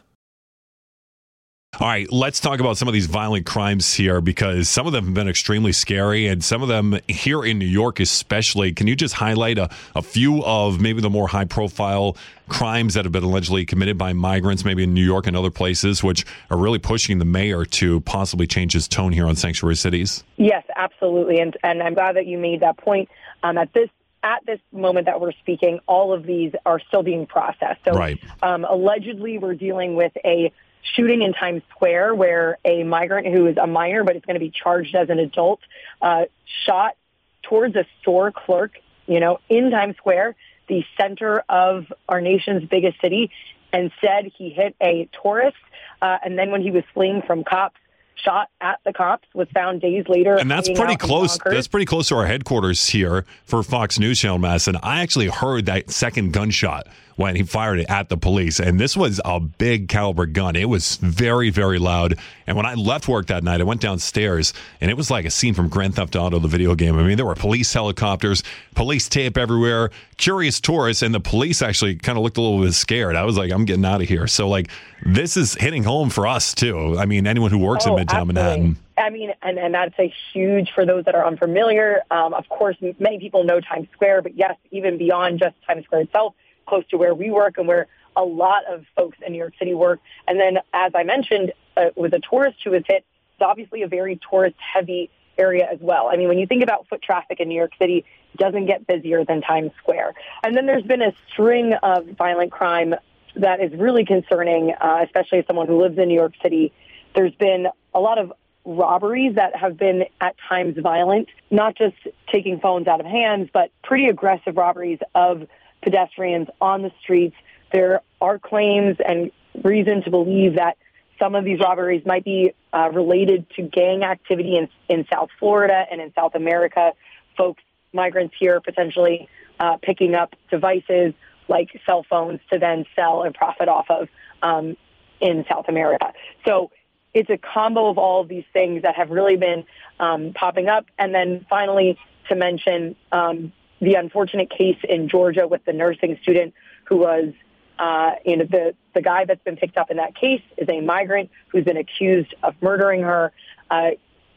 All 1.79 1.87
right, 1.87 2.11
let's 2.11 2.39
talk 2.39 2.59
about 2.59 2.77
some 2.77 2.87
of 2.87 2.93
these 2.93 3.05
violent 3.05 3.45
crimes 3.45 3.93
here 3.93 4.19
because 4.19 4.67
some 4.67 4.87
of 4.87 4.93
them 4.93 5.05
have 5.05 5.13
been 5.13 5.27
extremely 5.27 5.73
scary, 5.73 6.25
and 6.25 6.43
some 6.43 6.63
of 6.63 6.69
them 6.69 6.97
here 7.07 7.43
in 7.43 7.59
New 7.59 7.67
York, 7.67 7.99
especially. 7.99 8.71
Can 8.71 8.87
you 8.87 8.95
just 8.95 9.13
highlight 9.13 9.59
a, 9.59 9.69
a 9.93 10.01
few 10.01 10.43
of 10.43 10.81
maybe 10.81 11.01
the 11.01 11.09
more 11.09 11.27
high 11.27 11.45
profile 11.45 12.17
crimes 12.47 12.95
that 12.95 13.05
have 13.05 13.11
been 13.11 13.23
allegedly 13.23 13.65
committed 13.65 13.95
by 13.97 14.13
migrants, 14.13 14.65
maybe 14.65 14.83
in 14.83 14.93
New 14.93 15.03
York 15.03 15.27
and 15.27 15.35
other 15.35 15.51
places, 15.51 16.01
which 16.01 16.25
are 16.49 16.57
really 16.57 16.79
pushing 16.79 17.19
the 17.19 17.25
mayor 17.25 17.63
to 17.65 17.99
possibly 18.01 18.47
change 18.47 18.73
his 18.73 18.87
tone 18.87 19.11
here 19.11 19.27
on 19.27 19.35
sanctuary 19.35 19.75
cities? 19.75 20.23
Yes, 20.37 20.63
absolutely. 20.75 21.39
And, 21.39 21.57
and 21.63 21.83
I'm 21.83 21.93
glad 21.93 22.15
that 22.15 22.25
you 22.25 22.39
made 22.39 22.61
that 22.61 22.77
point. 22.77 23.09
Um, 23.43 23.57
at 23.57 23.71
this 23.73 23.89
at 24.23 24.43
this 24.47 24.59
moment 24.71 25.05
that 25.05 25.21
we're 25.21 25.31
speaking, 25.33 25.79
all 25.85 26.11
of 26.11 26.25
these 26.25 26.53
are 26.65 26.79
still 26.79 27.03
being 27.03 27.27
processed. 27.27 27.81
So, 27.85 27.91
right. 27.91 28.17
um, 28.41 28.65
allegedly, 28.65 29.37
we're 29.37 29.53
dealing 29.53 29.95
with 29.95 30.11
a 30.25 30.51
shooting 30.95 31.21
in 31.21 31.33
Times 31.33 31.61
Square 31.71 32.15
where 32.15 32.57
a 32.65 32.83
migrant 32.83 33.27
who 33.27 33.47
is 33.47 33.57
a 33.57 33.67
minor 33.67 34.03
but 34.03 34.15
is 34.15 34.23
going 34.25 34.35
to 34.35 34.39
be 34.39 34.51
charged 34.51 34.95
as 34.95 35.09
an 35.09 35.19
adult 35.19 35.59
uh, 36.01 36.25
shot 36.65 36.95
towards 37.43 37.75
a 37.75 37.85
store 38.01 38.31
clerk, 38.31 38.73
you 39.05 39.19
know, 39.19 39.39
in 39.49 39.71
Times 39.71 39.95
Square, 39.97 40.35
the 40.67 40.83
center 40.99 41.43
of 41.49 41.85
our 42.09 42.21
nation's 42.21 42.67
biggest 42.67 42.99
city, 43.01 43.31
and 43.71 43.91
said 44.01 44.31
he 44.37 44.49
hit 44.49 44.75
a 44.81 45.09
tourist. 45.21 45.57
Uh, 46.01 46.17
and 46.23 46.37
then 46.37 46.51
when 46.51 46.61
he 46.61 46.71
was 46.71 46.83
fleeing 46.93 47.21
from 47.21 47.43
cops, 47.43 47.77
shot 48.15 48.49
at 48.59 48.79
the 48.83 48.93
cops, 48.93 49.27
was 49.33 49.47
found 49.53 49.81
days 49.81 50.05
later. 50.07 50.35
And 50.35 50.49
that's 50.49 50.69
pretty 50.69 50.95
close. 50.95 51.37
That's 51.45 51.67
pretty 51.67 51.85
close 51.85 52.09
to 52.09 52.15
our 52.15 52.25
headquarters 52.25 52.87
here 52.87 53.25
for 53.45 53.63
Fox 53.63 53.99
News 53.99 54.19
Channel, 54.19 54.39
Madison. 54.39 54.75
I 54.81 55.01
actually 55.01 55.27
heard 55.27 55.67
that 55.67 55.89
second 55.91 56.33
gunshot 56.33 56.87
when 57.17 57.35
he 57.35 57.43
fired 57.43 57.79
it 57.79 57.89
at 57.89 58.09
the 58.09 58.15
police. 58.15 58.59
And 58.59 58.79
this 58.79 58.95
was 58.95 59.19
a 59.25 59.39
big 59.39 59.89
caliber 59.89 60.25
gun. 60.25 60.55
It 60.55 60.69
was 60.69 60.95
very, 60.97 61.49
very 61.49 61.79
loud. 61.79 62.17
And 62.45 62.55
when 62.55 62.65
I 62.65 62.75
left 62.75 63.07
work 63.07 63.27
that 63.27 63.43
night, 63.43 63.59
I 63.59 63.63
went 63.63 63.81
downstairs 63.81 64.53
and 64.79 64.89
it 64.89 64.95
was 64.95 65.11
like 65.11 65.25
a 65.25 65.31
scene 65.31 65.53
from 65.53 65.67
Grand 65.67 65.95
Theft 65.95 66.15
Auto, 66.15 66.39
the 66.39 66.47
video 66.47 66.75
game. 66.75 66.97
I 66.97 67.03
mean, 67.03 67.17
there 67.17 67.25
were 67.25 67.35
police 67.35 67.73
helicopters, 67.73 68.43
police 68.75 69.09
tape 69.09 69.35
everywhere, 69.35 69.89
curious 70.17 70.59
tourists, 70.59 71.01
and 71.01 71.13
the 71.13 71.19
police 71.19 71.61
actually 71.61 71.95
kind 71.95 72.17
of 72.17 72.23
looked 72.23 72.37
a 72.37 72.41
little 72.41 72.61
bit 72.61 72.73
scared. 72.73 73.15
I 73.15 73.25
was 73.25 73.35
like, 73.35 73.51
I'm 73.51 73.65
getting 73.65 73.83
out 73.83 74.01
of 74.01 74.07
here. 74.07 74.27
So, 74.27 74.47
like, 74.47 74.69
this 75.03 75.37
is 75.37 75.55
hitting 75.55 75.83
home 75.83 76.09
for 76.11 76.27
us, 76.27 76.53
too. 76.53 76.97
I 76.99 77.05
mean, 77.05 77.25
anyone 77.25 77.51
who 77.51 77.57
works 77.57 77.85
oh, 77.87 77.97
in 77.97 78.05
Midtown 78.05 78.21
absolutely. 78.21 78.33
Manhattan. 78.33 78.77
I 78.97 79.09
mean, 79.09 79.31
and, 79.41 79.59
and 79.59 79.73
that's 79.73 79.97
a 79.99 80.11
huge 80.33 80.71
for 80.73 80.85
those 80.85 81.05
that 81.05 81.15
are 81.15 81.25
unfamiliar. 81.25 82.01
Um, 82.09 82.33
of 82.33 82.49
course, 82.49 82.77
many 82.99 83.19
people 83.19 83.43
know 83.43 83.59
Times 83.59 83.87
Square, 83.93 84.23
but 84.23 84.35
yes, 84.35 84.55
even 84.71 84.97
beyond 84.97 85.39
just 85.39 85.55
Times 85.67 85.85
Square 85.85 86.01
itself, 86.01 86.33
close 86.67 86.85
to 86.89 86.97
where 86.97 87.15
we 87.15 87.31
work 87.31 87.57
and 87.57 87.67
where 87.67 87.87
a 88.15 88.23
lot 88.23 88.65
of 88.65 88.85
folks 88.95 89.17
in 89.25 89.31
New 89.31 89.37
York 89.37 89.53
City 89.59 89.73
work. 89.73 89.99
And 90.27 90.39
then, 90.39 90.57
as 90.73 90.91
I 90.95 91.03
mentioned, 91.03 91.53
uh, 91.75 91.89
with 91.95 92.13
a 92.13 92.19
tourist 92.19 92.57
who 92.63 92.71
was 92.71 92.83
hit, 92.87 93.05
it's 93.33 93.41
obviously 93.41 93.83
a 93.83 93.87
very 93.87 94.19
tourist-heavy 94.29 95.09
area 95.37 95.67
as 95.71 95.79
well. 95.79 96.09
I 96.11 96.17
mean, 96.17 96.27
when 96.27 96.39
you 96.39 96.47
think 96.47 96.63
about 96.63 96.87
foot 96.87 97.01
traffic 97.01 97.39
in 97.39 97.47
New 97.47 97.55
York 97.55 97.73
City, 97.77 98.05
it 98.33 98.37
doesn't 98.37 98.65
get 98.65 98.87
busier 98.87 99.23
than 99.23 99.41
Times 99.41 99.71
Square. 99.77 100.13
And 100.43 100.55
then 100.55 100.65
there's 100.65 100.83
been 100.83 101.03
a 101.03 101.13
string 101.31 101.73
of 101.83 102.07
violent 102.17 102.51
crime 102.51 102.95
that 103.35 103.61
is 103.61 103.71
really 103.73 104.03
concerning, 104.03 104.73
uh, 104.81 105.01
especially 105.03 105.37
as 105.39 105.45
someone 105.45 105.67
who 105.67 105.79
lives 105.79 105.97
in 105.99 106.07
New 106.07 106.15
York 106.15 106.33
City. 106.41 106.73
There's 107.15 107.35
been 107.35 107.67
a 107.93 107.99
lot 107.99 108.17
of 108.17 108.33
robberies 108.65 109.35
that 109.35 109.55
have 109.55 109.77
been 109.77 110.05
at 110.19 110.35
times 110.49 110.75
violent, 110.77 111.29
not 111.51 111.77
just 111.77 111.95
taking 112.33 112.59
phones 112.59 112.87
out 112.87 112.99
of 112.99 113.05
hands, 113.05 113.49
but 113.53 113.71
pretty 113.83 114.07
aggressive 114.07 114.57
robberies 114.57 114.99
of 115.13 115.47
pedestrians 115.87 116.49
on 116.59 116.81
the 116.81 116.91
streets. 117.01 117.35
There 117.71 118.01
are 118.19 118.37
claims 118.37 118.97
and 118.99 119.31
reason 119.63 120.03
to 120.03 120.11
believe 120.11 120.55
that 120.55 120.77
some 121.17 121.33
of 121.33 121.45
these 121.45 121.61
robberies 121.61 122.05
might 122.05 122.25
be 122.25 122.53
uh, 122.73 122.89
related 122.93 123.49
to 123.55 123.61
gang 123.61 124.03
activity 124.03 124.57
in, 124.57 124.67
in 124.89 125.05
South 125.11 125.29
Florida 125.39 125.85
and 125.89 126.01
in 126.01 126.11
South 126.13 126.35
America. 126.35 126.91
Folks, 127.37 127.63
migrants 127.93 128.35
here 128.37 128.59
potentially 128.59 129.29
uh, 129.61 129.77
picking 129.81 130.13
up 130.13 130.35
devices 130.51 131.13
like 131.47 131.69
cell 131.85 132.05
phones 132.09 132.41
to 132.51 132.59
then 132.59 132.83
sell 132.93 133.23
and 133.23 133.33
profit 133.33 133.69
off 133.69 133.85
of 133.89 134.09
um, 134.43 134.75
in 135.21 135.45
South 135.49 135.69
America. 135.69 136.11
So 136.45 136.69
it's 137.13 137.29
a 137.29 137.37
combo 137.37 137.89
of 137.89 137.97
all 137.97 138.19
of 138.19 138.27
these 138.27 138.43
things 138.51 138.81
that 138.81 138.95
have 138.95 139.09
really 139.09 139.37
been 139.37 139.63
um, 140.01 140.33
popping 140.33 140.67
up. 140.67 140.85
And 140.99 141.15
then 141.15 141.45
finally, 141.49 141.97
to 142.27 142.35
mention 142.35 142.97
um, 143.13 143.53
the 143.79 143.95
unfortunate 143.95 144.49
case 144.49 144.77
in 144.87 145.09
Georgia 145.09 145.47
with 145.47 145.63
the 145.65 145.73
nursing 145.73 146.17
student 146.21 146.53
who 146.85 146.97
was, 146.97 147.33
uh, 147.77 148.11
you 148.25 148.37
know, 148.37 148.45
the, 148.45 148.75
the 148.93 149.01
guy 149.01 149.25
that's 149.25 149.43
been 149.43 149.57
picked 149.57 149.77
up 149.77 149.91
in 149.91 149.97
that 149.97 150.15
case 150.15 150.41
is 150.57 150.67
a 150.69 150.81
migrant 150.81 151.29
who's 151.49 151.63
been 151.63 151.77
accused 151.77 152.33
of 152.43 152.55
murdering 152.61 153.01
her. 153.01 153.31
Uh, 153.69 153.91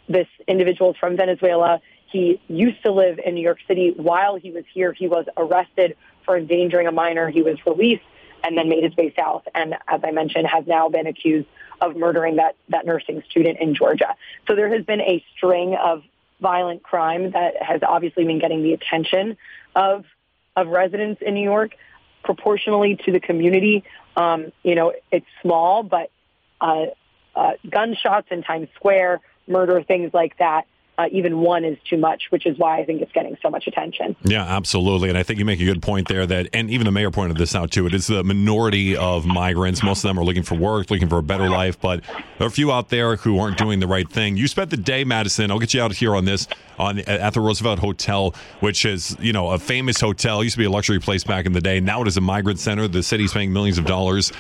this 0.09 0.27
individual 0.47 0.91
is 0.91 0.97
from 0.99 1.17
Venezuela. 1.17 1.81
He 2.11 2.41
used 2.49 2.83
to 2.83 2.91
live 2.91 3.21
in 3.25 3.35
New 3.35 3.41
York 3.41 3.59
City. 3.69 3.93
While 3.97 4.37
he 4.37 4.51
was 4.51 4.65
here, 4.73 4.93
he 4.93 5.07
was 5.07 5.27
arrested 5.37 5.97
for 6.25 6.37
endangering 6.37 6.87
a 6.87 6.93
minor. 6.93 7.31
He 7.31 7.43
was 7.43 7.57
released 7.65 8.03
and 8.43 8.59
then 8.59 8.69
made 8.69 8.85
his 8.85 8.97
way 8.97 9.15
south. 9.17 9.45
And 9.55 9.75
as 9.87 10.01
I 10.03 10.11
mentioned, 10.11 10.47
has 10.49 10.67
now 10.67 10.89
been 10.89 11.07
accused 11.07 11.47
of 11.81 11.97
murdering 11.97 12.37
that, 12.37 12.57
that 12.69 12.85
nursing 12.85 13.23
student 13.31 13.59
in 13.61 13.75
Georgia. 13.75 14.17
So 14.47 14.55
there 14.55 14.69
has 14.69 14.85
been 14.85 15.01
a 15.01 15.25
string 15.37 15.75
of 15.77 16.03
violent 16.41 16.83
crime 16.83 17.33
that 17.33 17.63
has 17.63 17.81
obviously 17.87 18.25
been 18.25 18.39
getting 18.39 18.63
the 18.63 18.73
attention 18.73 19.37
of 19.75 20.05
of 20.57 20.67
residents 20.69 21.23
in 21.25 21.35
New 21.35 21.45
York 21.45 21.73
proportionally 22.25 22.99
to 23.05 23.13
the 23.13 23.21
community. 23.21 23.85
Um, 24.17 24.53
you 24.63 24.75
know, 24.75 24.93
it's 25.11 25.27
small, 25.43 25.83
but 25.83 26.11
uh, 26.61 26.87
uh, 27.35 27.53
gunshots 27.69 28.29
in 28.31 28.43
Times 28.43 28.69
Square, 28.75 29.21
murder, 29.47 29.83
things 29.83 30.13
like 30.13 30.37
that 30.39 30.67
uh, 31.01 31.07
even 31.13 31.39
one 31.39 31.65
is 31.65 31.79
too 31.89 31.97
much, 31.97 32.25
which 32.29 32.45
is 32.45 32.59
why 32.59 32.79
I 32.79 32.85
think 32.85 33.01
it's 33.01 33.13
getting 33.13 33.35
so 33.41 33.49
much 33.49 33.67
attention. 33.67 34.15
Yeah, 34.23 34.45
absolutely. 34.45 35.09
And 35.09 35.17
I 35.17 35.23
think 35.23 35.39
you 35.39 35.47
make 35.47 35.59
a 35.59 35.65
good 35.65 35.81
point 35.81 36.09
there 36.09 36.27
that, 36.27 36.49
and 36.53 36.71
even 36.71 36.85
the 36.85 36.93
mayor 36.93 37.11
pointed 37.11 37.39
this 37.39 37.55
out 37.55 37.71
too, 37.71 37.87
it 37.87 37.95
is 37.95 38.09
the 38.09 38.23
minority 38.23 38.97
of 38.97 39.25
migrants. 39.25 39.83
Most 39.83 40.05
of 40.05 40.09
them 40.09 40.19
are 40.19 40.25
looking 40.25 40.43
for 40.43 40.57
work, 40.57 40.91
looking 40.91 41.09
for 41.09 41.17
a 41.17 41.23
better 41.23 41.49
life, 41.49 41.81
but 41.81 42.05
there 42.05 42.45
are 42.45 42.49
a 42.49 42.51
few 42.51 42.71
out 42.71 42.91
there 42.91 43.17
who 43.17 43.39
aren't 43.39 43.57
doing 43.57 43.81
the 43.81 43.87
right 43.87 44.11
thing. 44.11 44.37
You 44.37 44.47
spent 44.47 44.69
the 44.69 44.77
day, 44.77 45.03
Madison. 45.05 45.51
I'll 45.51 45.59
get 45.59 45.73
you 45.73 45.81
out 45.81 45.93
here 45.95 46.15
on 46.15 46.27
this 46.27 46.47
on 46.79 46.99
at 47.01 47.33
the 47.33 47.41
Roosevelt 47.41 47.79
Hotel, 47.79 48.35
which 48.61 48.85
is, 48.85 49.17
you 49.21 49.33
know, 49.33 49.51
a 49.51 49.59
famous 49.59 50.01
hotel. 50.01 50.41
It 50.41 50.45
used 50.45 50.55
to 50.55 50.59
be 50.59 50.67
a 50.67 50.71
luxury 50.71 51.01
place 51.01 51.25
back 51.25 51.47
in 51.47 51.53
the 51.53 51.63
day. 51.63 51.81
Now 51.81 52.03
it 52.03 52.09
is 52.09 52.19
a 52.19 52.21
migrant 52.21 52.59
center. 52.59 52.87
The 52.89 53.03
city's 53.03 53.33
paying 53.33 53.55
millions 53.55 53.79
of 53.79 53.87
dollars. 53.87 54.33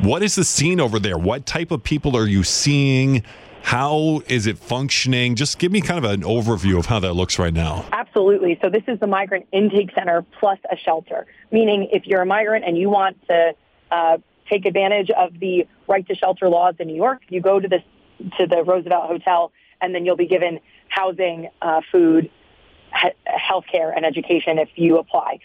What 0.00 0.24
is 0.24 0.34
the 0.34 0.44
scene 0.44 0.80
over 0.80 0.98
there? 0.98 1.18
What 1.18 1.46
type 1.46 1.70
of 1.70 1.82
people 1.84 2.16
are 2.16 2.26
you 2.26 2.42
seeing? 2.42 3.22
How 3.62 4.22
is 4.28 4.46
it 4.46 4.58
functioning? 4.58 5.34
Just 5.34 5.58
give 5.58 5.70
me 5.72 5.80
kind 5.80 6.02
of 6.02 6.10
an 6.10 6.22
overview 6.22 6.78
of 6.78 6.86
how 6.86 7.00
that 7.00 7.12
looks 7.12 7.38
right 7.38 7.52
now. 7.52 7.84
Absolutely. 7.92 8.58
So 8.62 8.70
this 8.70 8.84
is 8.88 8.98
the 8.98 9.06
Migrant 9.06 9.46
Intake 9.52 9.90
Center 9.94 10.24
plus 10.38 10.58
a 10.70 10.76
shelter, 10.76 11.26
meaning 11.50 11.88
if 11.92 12.06
you're 12.06 12.22
a 12.22 12.26
migrant 12.26 12.64
and 12.64 12.78
you 12.78 12.88
want 12.88 13.18
to 13.28 13.54
uh, 13.90 14.18
take 14.48 14.64
advantage 14.64 15.10
of 15.10 15.38
the 15.38 15.66
right 15.86 16.06
to 16.08 16.14
shelter 16.14 16.48
laws 16.48 16.74
in 16.78 16.88
New 16.88 16.96
York, 16.96 17.22
you 17.28 17.40
go 17.40 17.60
to 17.60 17.68
this 17.68 17.82
to 18.38 18.46
the 18.46 18.64
Roosevelt 18.64 19.06
Hotel, 19.06 19.52
and 19.80 19.94
then 19.94 20.04
you'll 20.04 20.16
be 20.16 20.26
given 20.26 20.60
housing, 20.88 21.48
uh, 21.62 21.80
food, 21.92 22.30
he- 23.00 23.10
health 23.26 23.64
care, 23.70 23.90
and 23.90 24.04
education 24.04 24.58
if 24.58 24.70
you 24.74 24.98
apply. 24.98 25.38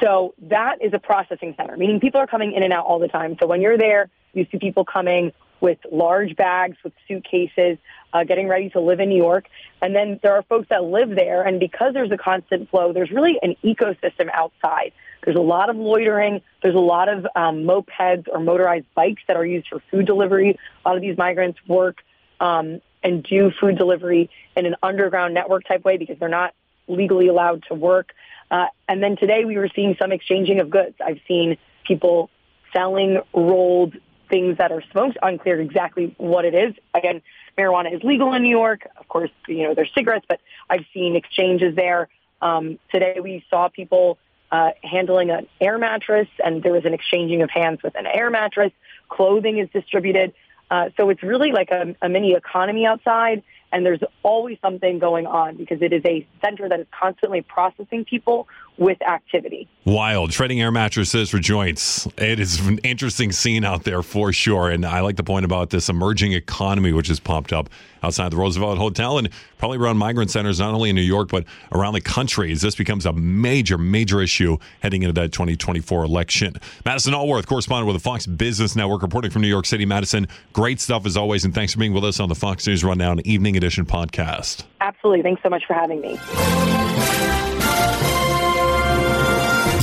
So 0.00 0.34
that 0.42 0.80
is 0.80 0.92
a 0.94 0.98
processing 0.98 1.54
center, 1.56 1.76
meaning 1.76 2.00
people 2.00 2.20
are 2.20 2.26
coming 2.26 2.52
in 2.52 2.62
and 2.62 2.72
out 2.72 2.86
all 2.86 2.98
the 2.98 3.08
time. 3.08 3.36
So 3.40 3.46
when 3.46 3.60
you're 3.60 3.76
there, 3.76 4.08
you 4.32 4.46
see 4.50 4.58
people 4.58 4.84
coming 4.84 5.32
with 5.60 5.78
large 5.90 6.36
bags, 6.36 6.76
with 6.84 6.92
suitcases, 7.06 7.78
uh, 8.12 8.24
getting 8.24 8.48
ready 8.48 8.70
to 8.70 8.80
live 8.80 9.00
in 9.00 9.08
New 9.08 9.16
York. 9.16 9.46
And 9.82 9.94
then 9.94 10.18
there 10.22 10.34
are 10.34 10.42
folks 10.42 10.68
that 10.70 10.84
live 10.84 11.10
there. 11.10 11.42
And 11.42 11.60
because 11.60 11.94
there's 11.94 12.12
a 12.12 12.16
constant 12.16 12.70
flow, 12.70 12.92
there's 12.92 13.10
really 13.10 13.38
an 13.42 13.56
ecosystem 13.64 14.28
outside. 14.32 14.92
There's 15.24 15.36
a 15.36 15.42
lot 15.42 15.68
of 15.70 15.76
loitering. 15.76 16.42
There's 16.62 16.74
a 16.74 16.80
lot 16.80 17.08
of 17.08 17.26
um, 17.34 17.64
mopeds 17.64 18.28
or 18.28 18.40
motorized 18.40 18.86
bikes 18.94 19.22
that 19.26 19.36
are 19.36 19.46
used 19.46 19.68
for 19.68 19.82
food 19.90 20.06
delivery. 20.06 20.58
A 20.84 20.88
lot 20.88 20.96
of 20.96 21.02
these 21.02 21.18
migrants 21.18 21.58
work 21.66 22.02
um, 22.40 22.80
and 23.02 23.22
do 23.22 23.50
food 23.60 23.76
delivery 23.76 24.30
in 24.56 24.66
an 24.66 24.76
underground 24.82 25.34
network 25.34 25.64
type 25.66 25.84
way 25.84 25.96
because 25.96 26.18
they're 26.18 26.28
not 26.28 26.54
legally 26.86 27.28
allowed 27.28 27.64
to 27.68 27.74
work. 27.74 28.12
Uh, 28.50 28.66
and 28.88 29.02
then 29.02 29.16
today 29.16 29.44
we 29.44 29.58
were 29.58 29.68
seeing 29.74 29.96
some 30.00 30.12
exchanging 30.12 30.60
of 30.60 30.70
goods. 30.70 30.96
I've 31.04 31.20
seen 31.28 31.58
people 31.86 32.30
selling 32.72 33.20
rolled 33.34 33.94
things 34.28 34.58
that 34.58 34.72
are 34.72 34.82
smoked. 34.92 35.18
Unclear 35.22 35.60
exactly 35.60 36.14
what 36.18 36.44
it 36.44 36.54
is. 36.54 36.74
Again, 36.94 37.22
marijuana 37.56 37.94
is 37.94 38.02
legal 38.02 38.32
in 38.34 38.42
New 38.42 38.56
York. 38.56 38.86
Of 38.96 39.08
course, 39.08 39.30
you 39.46 39.64
know, 39.64 39.74
there's 39.74 39.92
cigarettes, 39.94 40.26
but 40.28 40.40
I've 40.68 40.84
seen 40.94 41.16
exchanges 41.16 41.74
there. 41.74 42.08
Um, 42.40 42.78
today 42.92 43.18
we 43.20 43.44
saw 43.50 43.68
people 43.68 44.18
uh, 44.50 44.70
handling 44.82 45.30
an 45.30 45.46
air 45.60 45.78
mattress, 45.78 46.28
and 46.44 46.62
there 46.62 46.72
was 46.72 46.84
an 46.84 46.94
exchanging 46.94 47.42
of 47.42 47.50
hands 47.50 47.82
with 47.82 47.96
an 47.96 48.06
air 48.06 48.30
mattress. 48.30 48.72
Clothing 49.08 49.58
is 49.58 49.68
distributed. 49.70 50.32
Uh, 50.70 50.90
so 50.96 51.10
it's 51.10 51.22
really 51.22 51.52
like 51.52 51.70
a, 51.70 51.94
a 52.02 52.08
mini 52.08 52.32
economy 52.32 52.86
outside, 52.86 53.42
and 53.72 53.84
there's 53.84 54.00
always 54.22 54.58
something 54.60 54.98
going 54.98 55.26
on 55.26 55.56
because 55.56 55.82
it 55.82 55.92
is 55.92 56.02
a 56.04 56.26
center 56.42 56.68
that 56.68 56.80
is 56.80 56.86
constantly 56.90 57.42
processing 57.42 58.04
people 58.04 58.46
with 58.78 59.00
activity. 59.02 59.68
Wild. 59.84 60.30
Trading 60.30 60.60
air 60.60 60.70
mattresses 60.70 61.30
for 61.30 61.38
joints. 61.38 62.06
It 62.16 62.38
is 62.38 62.60
an 62.66 62.78
interesting 62.78 63.32
scene 63.32 63.64
out 63.64 63.84
there 63.84 64.02
for 64.02 64.32
sure. 64.32 64.70
And 64.70 64.84
I 64.86 65.00
like 65.00 65.16
the 65.16 65.24
point 65.24 65.44
about 65.44 65.70
this 65.70 65.88
emerging 65.88 66.32
economy, 66.32 66.92
which 66.92 67.08
has 67.08 67.18
popped 67.20 67.52
up 67.52 67.68
outside 68.02 68.30
the 68.30 68.36
Roosevelt 68.36 68.78
Hotel 68.78 69.18
and 69.18 69.28
probably 69.58 69.78
around 69.78 69.98
migrant 69.98 70.30
centers, 70.30 70.60
not 70.60 70.74
only 70.74 70.90
in 70.90 70.96
New 70.96 71.02
York, 71.02 71.28
but 71.30 71.44
around 71.72 71.94
the 71.94 72.00
country 72.00 72.52
as 72.52 72.60
this 72.60 72.76
becomes 72.76 73.06
a 73.06 73.12
major, 73.12 73.76
major 73.76 74.22
issue 74.22 74.56
heading 74.80 75.02
into 75.02 75.18
that 75.20 75.32
2024 75.32 76.04
election. 76.04 76.54
Madison 76.84 77.14
Alworth, 77.14 77.46
correspondent 77.46 77.86
with 77.86 77.96
the 77.96 78.02
Fox 78.02 78.26
Business 78.26 78.76
Network, 78.76 79.02
reporting 79.02 79.30
from 79.30 79.42
New 79.42 79.48
York 79.48 79.66
City. 79.66 79.84
Madison, 79.84 80.28
great 80.52 80.80
stuff 80.80 81.06
as 81.06 81.16
always. 81.16 81.44
And 81.44 81.52
thanks 81.54 81.72
for 81.72 81.80
being 81.80 81.92
with 81.92 82.04
us 82.04 82.20
on 82.20 82.28
the 82.28 82.34
Fox 82.36 82.66
News 82.66 82.84
Rundown 82.84 83.20
Evening 83.24 83.56
Edition 83.56 83.84
podcast. 83.84 84.64
Absolutely. 84.80 85.22
Thanks 85.22 85.42
so 85.42 85.48
much 85.48 85.64
for 85.66 85.74
having 85.74 86.00
me. 86.00 86.18